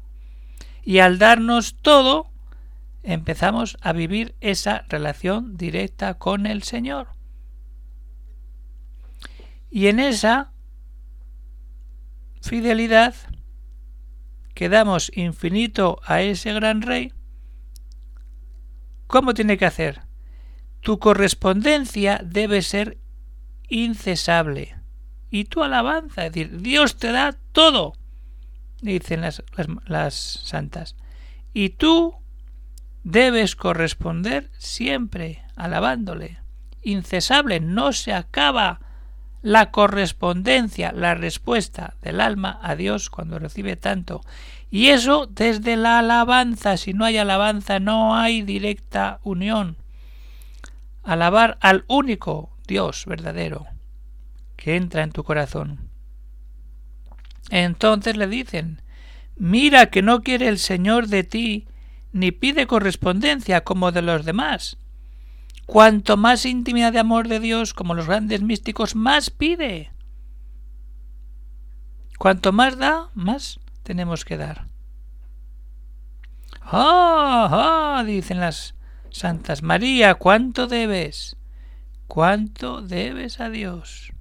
Y 0.83 1.01
al 1.01 1.19
darnos 1.19 1.75
todo, 1.83 2.31
empezamos 3.03 3.77
a 3.83 3.93
vivir 3.93 4.37
esa 4.41 4.87
relación 4.89 5.59
directa 5.59 6.15
con 6.15 6.47
el 6.47 6.63
Señor. 6.63 7.14
Y 9.75 9.89
en 9.89 9.99
esa 9.99 10.53
fidelidad 12.41 13.13
que 14.55 14.69
damos 14.69 15.11
infinito 15.17 15.99
a 16.05 16.23
ese 16.23 16.53
gran 16.53 16.81
rey, 16.81 17.13
¿cómo 19.09 19.35
tiene 19.35 19.59
que 19.59 19.67
hacer? 19.67 20.03
Tu 20.81 21.01
correspondencia 21.01 22.21
debe 22.25 22.63
ser 22.63 22.99
incesable. 23.69 24.77
Y 25.29 25.47
tu 25.47 25.65
alabanza, 25.65 26.25
es 26.25 26.33
decir, 26.33 26.61
Dios 26.61 26.97
te 26.97 27.11
da 27.11 27.37
todo, 27.51 27.95
dicen 28.81 29.23
las, 29.23 29.43
las, 29.57 29.67
las 29.87 30.15
santas. 30.15 30.95
Y 31.53 31.71
tú 31.71 32.15
debes 33.03 33.57
corresponder 33.57 34.53
siempre 34.57 35.43
alabándole. 35.57 36.39
Incesable, 36.81 37.59
no 37.59 37.93
se 37.93 38.13
acaba 38.13 38.84
la 39.45 39.71
correspondencia, 39.71 40.91
la 40.93 41.15
respuesta 41.15 41.97
del 42.01 42.23
alma 42.23 42.59
a 42.63 42.77
Dios 42.77 43.11
cuando 43.11 43.39
recibe 43.39 43.77
tanto. 43.77 44.23
Y 44.71 44.87
eso 44.87 45.27
desde 45.27 45.77
la 45.77 45.99
alabanza. 45.99 46.79
Si 46.79 46.95
no 46.95 47.05
hay 47.05 47.19
alabanza, 47.19 47.79
no 47.79 48.17
hay 48.17 48.41
directa 48.41 49.21
unión. 49.23 49.77
Alabar 51.03 51.59
al 51.61 51.85
único 51.89 52.57
Dios 52.67 53.05
verdadero 53.05 53.67
que 54.57 54.77
entra 54.77 55.03
en 55.03 55.13
tu 55.13 55.25
corazón. 55.25 55.91
Entonces 57.51 58.17
le 58.17 58.27
dicen, 58.27 58.81
mira 59.37 59.91
que 59.91 60.01
no 60.01 60.23
quiere 60.23 60.49
el 60.49 60.59
Señor 60.59 61.09
de 61.09 61.23
ti, 61.23 61.69
ni 62.13 62.33
pide 62.33 62.67
correspondencia 62.67 63.63
como 63.63 63.93
de 63.93 64.01
los 64.01 64.25
demás, 64.25 64.79
Cuanto 65.67 66.17
más 66.17 66.45
intimidad 66.45 66.93
de 66.93 66.99
amor 66.99 67.29
de 67.29 67.41
Dios, 67.41 67.75
como 67.75 67.95
los 67.95 68.07
grandes 68.07 68.43
místicos, 68.43 68.95
más 68.95 69.31
pide. 69.31 69.93
Cuanto 72.19 72.53
más 72.53 72.77
da, 72.77 73.11
más 73.15 73.61
tenemos 73.83 74.25
que 74.25 74.37
dar. 74.37 74.67
¡Ah! 76.61 77.99
¡Ah! 77.99 78.05
dicen 78.05 78.41
las 78.41 78.75
santas. 79.11 79.63
María, 79.63 80.15
¿cuánto 80.15 80.67
debes? 80.67 81.37
¿Cuánto 82.07 82.83
debes 82.83 83.41
a 83.41 83.49
Dios? 83.49 84.13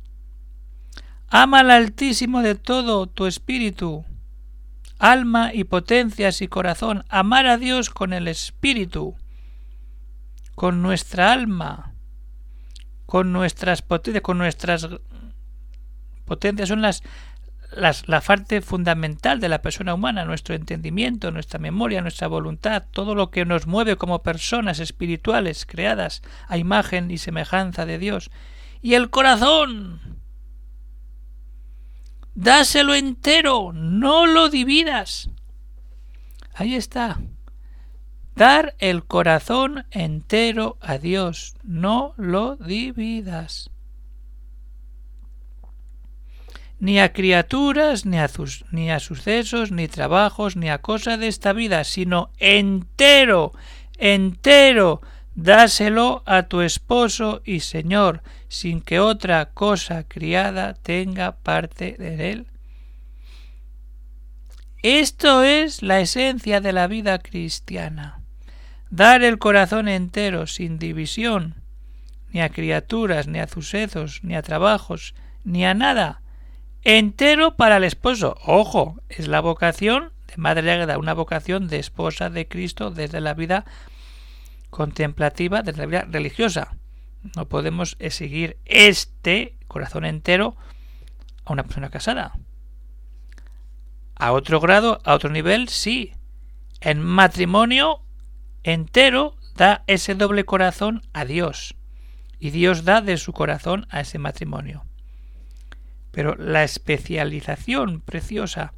Ama 1.29 1.59
al 1.59 1.71
Altísimo 1.71 2.41
de 2.41 2.55
todo 2.55 3.07
tu 3.07 3.25
espíritu, 3.25 4.05
alma 4.99 5.53
y 5.53 5.63
potencias 5.63 6.41
y 6.41 6.47
corazón. 6.47 7.05
Amar 7.09 7.47
a 7.47 7.57
Dios 7.57 7.89
con 7.89 8.13
el 8.13 8.27
espíritu 8.27 9.15
con 10.55 10.81
nuestra 10.81 11.31
alma, 11.31 11.93
con 13.05 13.31
nuestras 13.31 13.81
potencias, 13.81 14.23
con 14.23 14.37
nuestras 14.37 14.87
potencias 16.25 16.69
son 16.69 16.81
las, 16.81 17.03
las, 17.71 18.07
la 18.07 18.21
parte 18.21 18.61
fundamental 18.61 19.39
de 19.39 19.49
la 19.49 19.61
persona 19.61 19.93
humana, 19.93 20.25
nuestro 20.25 20.55
entendimiento, 20.55 21.31
nuestra 21.31 21.59
memoria, 21.59 22.01
nuestra 22.01 22.27
voluntad, 22.27 22.83
todo 22.91 23.15
lo 23.15 23.29
que 23.29 23.45
nos 23.45 23.67
mueve 23.67 23.97
como 23.97 24.23
personas 24.23 24.79
espirituales 24.79 25.65
creadas 25.65 26.21
a 26.47 26.57
imagen 26.57 27.11
y 27.11 27.17
semejanza 27.17 27.85
de 27.85 27.97
Dios. 27.97 28.31
Y 28.81 28.95
el 28.95 29.09
corazón. 29.09 30.21
Dáselo 32.35 32.95
entero, 32.95 33.71
no 33.73 34.25
lo 34.25 34.49
dividas. 34.49 35.29
Ahí 36.55 36.73
está. 36.73 37.19
Dar 38.35 38.73
el 38.79 39.05
corazón 39.05 39.85
entero 39.91 40.77
a 40.81 40.97
Dios, 40.97 41.55
no 41.63 42.15
lo 42.17 42.55
dividas. 42.55 43.69
Ni 46.79 46.99
a 46.99 47.13
criaturas, 47.13 48.07
ni 48.07 48.17
a, 48.17 48.29
ni 48.71 48.89
a 48.89 48.99
sucesos, 48.99 49.71
ni 49.71 49.87
trabajos, 49.87 50.55
ni 50.55 50.69
a 50.69 50.79
cosa 50.79 51.17
de 51.17 51.27
esta 51.27 51.53
vida, 51.53 51.83
sino 51.83 52.31
entero, 52.39 53.53
entero, 53.99 55.01
dáselo 55.35 56.23
a 56.25 56.43
tu 56.43 56.61
esposo 56.61 57.41
y 57.45 57.59
Señor, 57.59 58.23
sin 58.47 58.81
que 58.81 58.99
otra 58.99 59.51
cosa 59.53 60.07
criada 60.07 60.73
tenga 60.73 61.35
parte 61.37 61.95
de 61.99 62.31
él. 62.31 62.47
Esto 64.81 65.43
es 65.43 65.83
la 65.83 66.01
esencia 66.01 66.59
de 66.59 66.73
la 66.73 66.87
vida 66.87 67.19
cristiana 67.19 68.22
dar 68.95 69.23
el 69.23 69.39
corazón 69.39 69.87
entero, 69.87 70.45
sin 70.45 70.77
división, 70.77 71.55
ni 72.31 72.41
a 72.41 72.49
criaturas, 72.49 73.27
ni 73.27 73.39
a 73.39 73.47
sucesos, 73.47 74.19
ni 74.21 74.35
a 74.35 74.43
trabajos, 74.43 75.15
ni 75.43 75.65
a 75.65 75.73
nada, 75.73 76.21
entero 76.83 77.55
para 77.55 77.77
el 77.77 77.85
esposo. 77.85 78.37
Ojo, 78.45 79.01
es 79.09 79.27
la 79.27 79.39
vocación 79.39 80.11
de 80.27 80.37
Madre 80.37 80.71
Águeda, 80.71 80.99
una 80.99 81.15
vocación 81.15 81.67
de 81.69 81.79
esposa 81.79 82.29
de 82.29 82.47
Cristo 82.47 82.91
desde 82.91 83.19
la 83.19 83.33
vida 83.33 83.65
contemplativa, 84.69 85.63
desde 85.63 85.79
la 85.79 85.87
vida 85.87 86.07
religiosa. 86.07 86.75
No 87.35 87.47
podemos 87.47 87.95
exigir 87.97 88.57
este 88.65 89.57
corazón 89.67 90.05
entero 90.05 90.55
a 91.45 91.53
una 91.53 91.63
persona 91.63 91.89
casada. 91.89 92.33
A 94.15 94.33
otro 94.33 94.59
grado, 94.59 95.01
a 95.03 95.15
otro 95.15 95.31
nivel, 95.31 95.67
sí. 95.67 96.13
En 96.79 97.01
matrimonio 97.01 98.02
entero 98.63 99.35
da 99.55 99.83
ese 99.87 100.15
doble 100.15 100.45
corazón 100.45 101.01
a 101.13 101.25
Dios 101.25 101.75
y 102.39 102.49
Dios 102.49 102.83
da 102.83 103.01
de 103.01 103.17
su 103.17 103.33
corazón 103.33 103.87
a 103.89 104.01
ese 104.01 104.19
matrimonio. 104.19 104.85
Pero 106.11 106.35
la 106.35 106.63
especialización 106.63 108.01
preciosa 108.01 108.73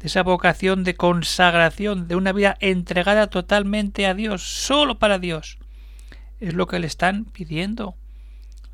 de 0.00 0.08
esa 0.08 0.22
vocación 0.22 0.84
de 0.84 0.96
consagración, 0.96 2.08
de 2.08 2.16
una 2.16 2.32
vida 2.32 2.56
entregada 2.60 3.28
totalmente 3.28 4.06
a 4.06 4.14
Dios, 4.14 4.42
solo 4.42 4.98
para 4.98 5.18
Dios, 5.18 5.58
es 6.40 6.54
lo 6.54 6.66
que 6.66 6.78
le 6.78 6.86
están 6.86 7.24
pidiendo 7.24 7.96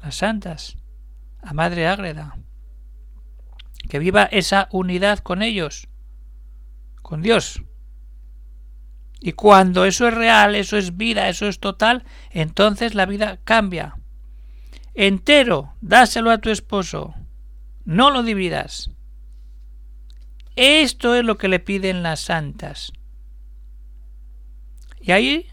las 0.03 0.16
santas 0.16 0.79
a 1.42 1.53
Madre 1.53 1.87
Ágreda. 1.87 2.37
Que 3.88 3.99
viva 3.99 4.25
esa 4.25 4.68
unidad 4.73 5.18
con 5.20 5.42
ellos, 5.42 5.88
con 7.03 7.23
Dios, 7.23 7.62
y 9.20 9.33
cuando 9.33 9.85
eso 9.85 10.09
es 10.09 10.14
real, 10.14 10.54
eso 10.54 10.78
es 10.78 10.96
vida, 10.96 11.28
eso 11.28 11.46
es 11.46 11.61
total, 11.61 12.04
entonces 12.30 12.94
la 12.94 13.04
vida 13.04 13.38
cambia. 13.44 13.96
Entero, 14.94 15.74
dáselo 15.83 16.30
a 16.30 16.38
tu 16.38 16.50
esposo. 16.50 17.14
No 17.85 18.11
lo 18.11 18.22
dividas. 18.22 18.90
Esto 20.56 21.14
es 21.14 21.24
lo 21.24 21.37
que 21.37 21.48
le 21.48 21.61
piden 21.61 22.02
las 22.02 22.20
santas. 22.20 22.92
Y 25.00 25.12
ahí 25.12 25.46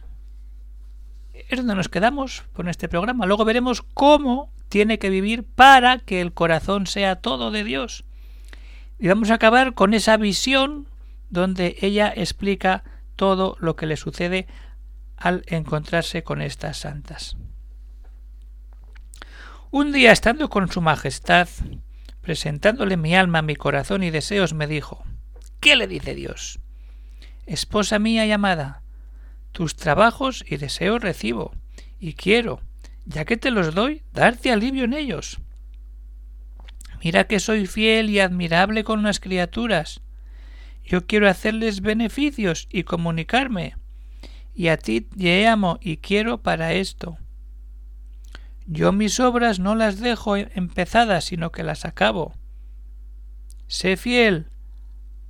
es 1.34 1.58
donde 1.58 1.76
nos 1.76 1.90
quedamos 1.90 2.44
con 2.54 2.68
este 2.68 2.88
programa. 2.88 3.26
Luego 3.26 3.46
veremos 3.46 3.82
cómo 3.82 4.52
tiene 4.70 4.98
que 4.98 5.10
vivir 5.10 5.44
para 5.44 6.00
que 6.00 6.22
el 6.22 6.34
corazón 6.34 6.88
sea 6.88 7.18
todo 7.18 7.52
de 7.52 7.64
Dios. 7.64 8.06
Y 9.00 9.08
vamos 9.08 9.30
a 9.30 9.36
acabar 9.36 9.74
con 9.74 9.94
esa 9.94 10.18
visión 10.18 10.88
donde 11.30 11.78
ella 11.82 12.12
explica 12.16 12.84
todo 13.18 13.58
lo 13.60 13.76
que 13.76 13.86
le 13.86 13.98
sucede 13.98 14.48
al 15.18 15.44
encontrarse 15.48 16.24
con 16.24 16.42
estas 16.42 16.78
santas. 16.78 17.36
Un 19.70 19.92
día 19.92 20.14
estando 20.14 20.50
con 20.50 20.72
su 20.72 20.80
Majestad, 20.80 21.50
presentándole 22.22 22.96
mi 22.96 23.16
alma, 23.16 23.42
mi 23.42 23.58
corazón 23.58 24.04
y 24.04 24.12
deseos, 24.12 24.54
me 24.54 24.68
dijo 24.68 25.04
¿Qué 25.60 25.76
le 25.76 25.88
dice 25.88 26.16
Dios? 26.16 26.60
Esposa 27.46 28.00
mía 28.00 28.26
y 28.26 28.32
amada, 28.32 28.84
tus 29.52 29.76
trabajos 29.76 30.46
y 30.48 30.58
deseos 30.58 31.02
recibo, 31.02 31.54
y 32.00 32.14
quiero, 32.14 32.62
ya 33.06 33.26
que 33.26 33.38
te 33.38 33.52
los 33.52 33.74
doy, 33.74 34.04
darte 34.14 34.52
alivio 34.52 34.84
en 34.84 34.94
ellos. 34.94 35.40
Mira 37.04 37.26
que 37.26 37.40
soy 37.40 37.66
fiel 37.66 38.10
y 38.10 38.20
admirable 38.20 38.84
con 38.84 39.04
las 39.04 39.20
criaturas. 39.20 40.02
Yo 40.88 41.06
quiero 41.06 41.30
hacerles 41.30 41.82
beneficios 41.82 42.68
y 42.72 42.84
comunicarme, 42.84 43.76
y 44.56 44.70
a 44.70 44.78
ti 44.78 45.02
te 45.02 45.46
amo 45.46 45.78
y 45.82 45.98
quiero 45.98 46.42
para 46.42 46.74
esto. 46.74 47.18
Yo 48.66 48.94
mis 48.94 49.20
obras 49.20 49.60
no 49.60 49.76
las 49.76 50.00
dejo 50.00 50.38
empezadas, 50.38 51.26
sino 51.26 51.52
que 51.52 51.64
las 51.64 51.84
acabo. 51.84 52.34
Sé 53.68 53.98
fiel, 53.98 54.48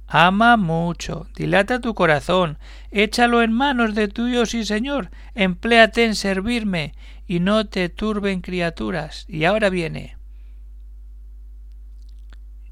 Ama 0.06 0.56
mucho, 0.56 1.28
dilata 1.36 1.82
tu 1.82 1.94
corazón, 1.94 2.60
échalo 2.92 3.42
en 3.42 3.52
manos 3.52 3.94
de 3.94 4.08
tu 4.08 4.26
Dios 4.26 4.54
y 4.54 4.64
Señor, 4.64 5.10
empléate 5.36 6.06
en 6.06 6.16
servirme, 6.16 6.94
y 7.28 7.42
no 7.42 7.68
te 7.68 7.90
turben 7.90 8.42
criaturas. 8.42 9.26
Y 9.28 9.44
ahora 9.44 9.70
viene. 9.70 10.17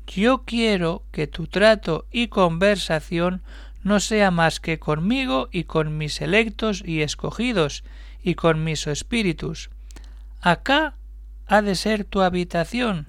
Yo 0.07 0.43
quiero 0.45 1.03
que 1.11 1.27
tu 1.27 1.47
trato 1.47 2.05
y 2.11 2.27
conversación 2.27 3.41
no 3.83 3.99
sea 3.99 4.31
más 4.31 4.59
que 4.59 4.79
conmigo 4.79 5.49
y 5.51 5.65
con 5.65 5.97
mis 5.97 6.21
electos 6.21 6.83
y 6.85 7.01
escogidos, 7.01 7.83
y 8.23 8.35
con 8.35 8.63
mis 8.63 8.87
espíritus. 8.87 9.69
Acá 10.41 10.95
ha 11.47 11.61
de 11.61 11.75
ser 11.75 12.05
tu 12.05 12.21
habitación, 12.21 13.07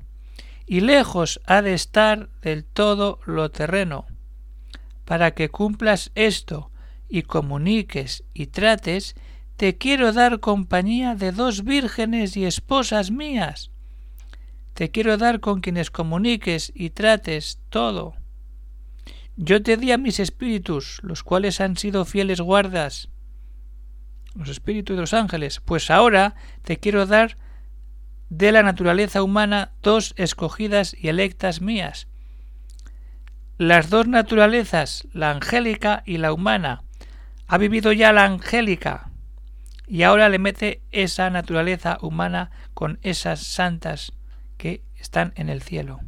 y 0.67 0.81
lejos 0.81 1.41
ha 1.47 1.63
de 1.63 1.75
estar 1.75 2.29
del 2.43 2.65
todo 2.65 3.21
lo 3.25 3.51
terreno 3.51 4.07
para 5.07 5.31
que 5.31 5.49
cumplas 5.49 6.11
esto 6.15 6.71
y 7.09 7.23
comuniques 7.23 8.25
y 8.35 8.49
trates, 8.49 9.15
te 9.57 9.79
quiero 9.79 10.13
dar 10.13 10.41
compañía 10.41 11.15
de 11.15 11.33
dos 11.33 11.65
vírgenes 11.65 12.37
y 12.37 12.45
esposas 12.45 13.11
mías. 13.11 13.71
Te 14.77 14.91
quiero 14.91 15.17
dar 15.17 15.41
con 15.41 15.63
quienes 15.63 15.91
comuniques 15.91 16.71
y 16.75 16.91
trates 16.91 17.63
todo. 17.71 18.15
Yo 19.35 19.63
te 19.63 19.79
di 19.79 19.91
a 19.91 19.97
mis 19.97 20.21
espíritus, 20.21 21.01
los 21.03 21.23
cuales 21.23 21.63
han 21.63 21.79
sido 21.79 22.05
fieles 22.05 22.43
guardas, 22.43 23.09
los 24.35 24.51
espíritus 24.51 24.95
de 24.95 25.01
los 25.01 25.15
ángeles, 25.15 25.63
pues 25.65 25.91
ahora 25.91 26.35
te 26.61 26.77
quiero 26.77 27.07
dar 27.07 27.39
de 28.29 28.53
la 28.53 28.63
naturaleza 28.63 29.23
humana 29.23 29.73
dos 29.83 30.13
escogidas 30.19 30.95
y 30.95 31.09
electas 31.09 31.63
mías, 31.63 32.07
las 33.57 33.89
dos 33.89 34.07
naturalezas, 34.07 35.09
la 35.15 35.31
angélica 35.31 36.03
y 36.05 36.19
la 36.19 36.35
humana. 36.35 36.83
Ha 37.47 37.57
vivido 37.57 37.93
ya 37.93 38.13
la 38.13 38.27
angélica 38.27 39.11
y 39.87 40.03
ahora 40.03 40.29
le 40.29 40.39
mete 40.39 40.83
esa 40.93 41.31
naturaleza 41.31 41.97
humana 42.03 42.51
con 42.75 42.99
esas 43.01 43.41
santas 43.41 44.13
que 44.57 44.83
están 44.97 45.33
en 45.37 45.49
el 45.49 45.63
cielo. 45.63 46.01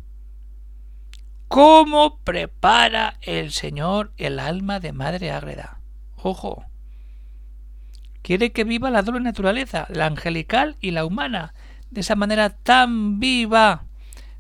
¿Cómo 1.49 2.19
prepara 2.25 3.19
el 3.23 3.53
Señor 3.53 4.13
el 4.17 4.39
alma 4.39 4.81
de 4.81 4.93
Madre 4.93 5.31
Ágreda? 5.31 5.81
Ojo. 6.17 6.65
Quiere 8.23 8.53
que 8.53 8.65
viva 8.65 8.91
la 8.91 9.03
doble 9.03 9.21
naturaleza, 9.21 9.87
la 9.89 10.07
angelical 10.07 10.77
y 10.81 10.91
la 10.91 11.05
humana, 11.05 11.55
de 11.91 12.03
esa 12.03 12.17
manera 12.17 12.51
tan 12.51 13.19
viva 13.19 13.89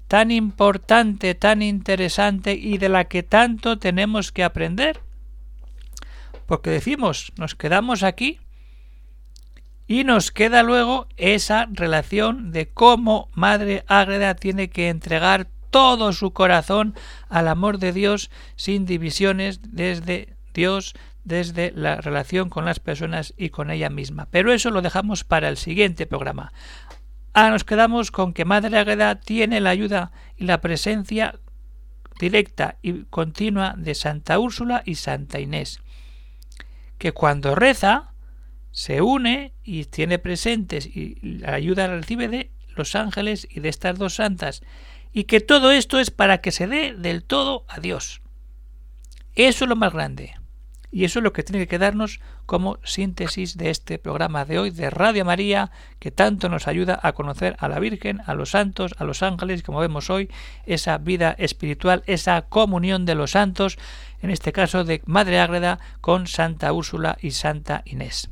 tan 0.09 0.31
importante, 0.31 1.35
tan 1.35 1.62
interesante 1.62 2.55
y 2.55 2.79
de 2.79 2.88
la 2.88 3.05
que 3.05 3.23
tanto 3.23 3.79
tenemos 3.79 4.33
que 4.33 4.42
aprender. 4.42 5.01
Porque 6.47 6.71
decimos, 6.71 7.33
nos 7.37 7.55
quedamos 7.55 8.03
aquí 8.03 8.40
y 9.88 10.05
nos 10.05 10.31
queda 10.31 10.62
luego 10.62 11.09
esa 11.16 11.66
relación 11.72 12.53
de 12.53 12.68
cómo 12.68 13.31
Madre 13.33 13.85
Ágreda 13.88 14.35
tiene 14.35 14.68
que 14.68 14.90
entregar 14.90 15.48
todo 15.70 16.12
su 16.12 16.33
corazón 16.33 16.94
al 17.31 17.48
amor 17.48 17.79
de 17.79 17.92
Dios 17.92 18.31
sin 18.55 18.85
divisiones 18.85 19.61
desde 19.62 20.37
Dios, 20.53 20.94
desde 21.24 21.72
la 21.74 21.96
relación 21.96 22.51
con 22.51 22.66
las 22.66 22.81
personas 22.81 23.33
y 23.38 23.48
con 23.48 23.70
ella 23.70 23.88
misma. 23.88 24.29
Pero 24.31 24.53
eso 24.53 24.70
lo 24.70 24.83
dejamos 24.83 25.24
para 25.24 25.48
el 25.48 25.57
siguiente 25.57 26.07
programa. 26.07 26.53
Ahora 27.33 27.51
nos 27.51 27.64
quedamos 27.64 28.11
con 28.11 28.35
que 28.35 28.44
Madre 28.44 28.77
Águeda 28.79 29.14
tiene 29.20 29.61
la 29.61 29.70
ayuda 29.70 30.12
y 30.37 30.44
la 30.44 30.61
presencia 30.61 31.38
directa 32.20 32.77
y 32.83 33.05
continua 33.05 33.74
de 33.79 33.94
Santa 33.94 34.38
Úrsula 34.38 34.83
y 34.85 34.96
Santa 34.96 35.40
Inés, 35.40 35.81
que 36.98 37.12
cuando 37.12 37.55
reza 37.55 38.12
se 38.71 39.03
une 39.03 39.53
y 39.65 39.85
tiene 39.85 40.19
presentes 40.19 40.87
y 40.87 41.19
la 41.23 41.55
ayuda 41.55 41.89
la 41.89 41.97
recibe 41.97 42.29
de 42.29 42.51
los 42.77 42.95
ángeles 42.95 43.47
y 43.51 43.61
de 43.61 43.69
estas 43.69 43.99
dos 43.99 44.15
santas, 44.15 44.63
y 45.13 45.25
que 45.25 45.41
todo 45.41 45.73
esto 45.73 45.99
es 45.99 46.11
para 46.11 46.39
que 46.39 46.53
se 46.53 46.67
dé 46.67 46.95
del 46.95 47.25
todo 47.25 47.65
a 47.69 47.81
Dios. 47.81 48.21
Eso 49.35 49.65
es 49.65 49.69
lo 49.69 49.77
más 49.77 49.93
grande. 49.93 50.35
Y 50.91 51.05
eso 51.05 51.19
es 51.19 51.23
lo 51.23 51.35
que 51.35 51.43
tiene 51.43 51.61
que 51.61 51.69
quedarnos 51.69 52.21
como 52.47 52.79
síntesis 52.83 53.59
de 53.59 53.69
este 53.69 53.99
programa 53.99 54.47
de 54.47 54.59
hoy 54.59 54.71
de 54.71 54.89
Radio 54.89 55.25
María, 55.25 55.71
que 55.99 56.11
tanto 56.11 56.49
nos 56.49 56.67
ayuda 56.67 56.99
a 57.03 57.13
conocer 57.13 57.57
a 57.59 57.69
la 57.69 57.79
Virgen, 57.79 58.23
a 58.25 58.35
los 58.35 58.51
santos, 58.51 58.95
a 58.97 59.05
los 59.05 59.23
ángeles, 59.23 59.63
como 59.63 59.81
vemos 59.81 60.09
hoy, 60.09 60.31
esa 60.65 60.97
vida 60.97 61.35
espiritual, 61.39 62.03
esa 62.07 62.43
comunión 62.43 63.05
de 63.05 63.17
los 63.17 63.33
santos, 63.33 63.77
en 64.23 64.31
este 64.31 64.53
caso 64.53 64.85
de 64.85 65.03
Madre 65.05 65.41
Ágreda 65.41 65.79
con 66.01 66.27
Santa 66.27 66.73
Úrsula 66.73 67.19
y 67.21 67.33
Santa 67.33 67.83
Inés. 67.85 68.31